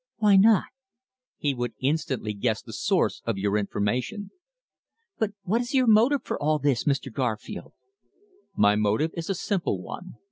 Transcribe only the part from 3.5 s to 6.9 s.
information." "But what is your motive for all this,